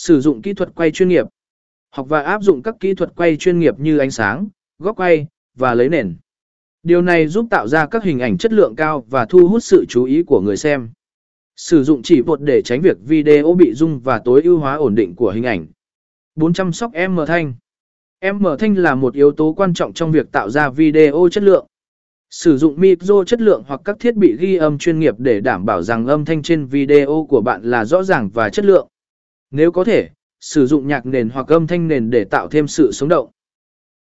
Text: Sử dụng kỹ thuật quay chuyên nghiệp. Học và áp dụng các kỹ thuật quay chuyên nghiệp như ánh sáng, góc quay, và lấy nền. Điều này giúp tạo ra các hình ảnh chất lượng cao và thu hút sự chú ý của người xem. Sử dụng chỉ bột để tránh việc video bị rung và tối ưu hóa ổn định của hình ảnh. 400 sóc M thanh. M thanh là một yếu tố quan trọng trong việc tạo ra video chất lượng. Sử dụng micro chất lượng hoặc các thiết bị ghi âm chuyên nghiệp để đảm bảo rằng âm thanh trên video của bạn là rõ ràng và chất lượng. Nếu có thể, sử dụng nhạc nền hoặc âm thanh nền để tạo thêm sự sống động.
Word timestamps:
Sử 0.00 0.20
dụng 0.20 0.42
kỹ 0.42 0.54
thuật 0.54 0.74
quay 0.74 0.90
chuyên 0.90 1.08
nghiệp. 1.08 1.26
Học 1.90 2.08
và 2.08 2.22
áp 2.22 2.42
dụng 2.42 2.62
các 2.62 2.76
kỹ 2.80 2.94
thuật 2.94 3.12
quay 3.16 3.36
chuyên 3.36 3.58
nghiệp 3.58 3.74
như 3.78 3.98
ánh 3.98 4.10
sáng, 4.10 4.48
góc 4.78 4.96
quay, 4.96 5.26
và 5.56 5.74
lấy 5.74 5.88
nền. 5.88 6.16
Điều 6.82 7.02
này 7.02 7.28
giúp 7.28 7.46
tạo 7.50 7.68
ra 7.68 7.86
các 7.86 8.04
hình 8.04 8.18
ảnh 8.18 8.38
chất 8.38 8.52
lượng 8.52 8.74
cao 8.76 9.04
và 9.10 9.26
thu 9.26 9.48
hút 9.48 9.64
sự 9.64 9.84
chú 9.88 10.04
ý 10.04 10.22
của 10.22 10.40
người 10.40 10.56
xem. 10.56 10.90
Sử 11.56 11.84
dụng 11.84 12.02
chỉ 12.02 12.22
bột 12.22 12.42
để 12.42 12.62
tránh 12.62 12.80
việc 12.80 12.96
video 13.06 13.54
bị 13.54 13.74
rung 13.74 14.00
và 14.00 14.18
tối 14.18 14.42
ưu 14.42 14.58
hóa 14.58 14.74
ổn 14.74 14.94
định 14.94 15.14
của 15.14 15.30
hình 15.30 15.46
ảnh. 15.46 15.66
400 16.34 16.72
sóc 16.72 16.92
M 17.08 17.18
thanh. 17.26 17.54
M 18.32 18.46
thanh 18.58 18.74
là 18.74 18.94
một 18.94 19.14
yếu 19.14 19.32
tố 19.32 19.52
quan 19.52 19.74
trọng 19.74 19.92
trong 19.92 20.12
việc 20.12 20.32
tạo 20.32 20.50
ra 20.50 20.70
video 20.70 21.28
chất 21.30 21.42
lượng. 21.42 21.66
Sử 22.30 22.58
dụng 22.58 22.80
micro 22.80 23.24
chất 23.24 23.40
lượng 23.40 23.62
hoặc 23.66 23.80
các 23.84 23.96
thiết 24.00 24.14
bị 24.14 24.36
ghi 24.38 24.56
âm 24.56 24.78
chuyên 24.78 24.98
nghiệp 24.98 25.14
để 25.18 25.40
đảm 25.40 25.64
bảo 25.64 25.82
rằng 25.82 26.06
âm 26.06 26.24
thanh 26.24 26.42
trên 26.42 26.66
video 26.66 27.26
của 27.28 27.40
bạn 27.40 27.62
là 27.62 27.84
rõ 27.84 28.02
ràng 28.02 28.30
và 28.34 28.50
chất 28.50 28.64
lượng. 28.64 28.88
Nếu 29.50 29.72
có 29.72 29.84
thể, 29.84 30.08
sử 30.40 30.66
dụng 30.66 30.86
nhạc 30.86 31.06
nền 31.06 31.28
hoặc 31.28 31.48
âm 31.48 31.66
thanh 31.66 31.88
nền 31.88 32.10
để 32.10 32.24
tạo 32.24 32.48
thêm 32.48 32.68
sự 32.68 32.92
sống 32.92 33.08
động. 33.08 33.30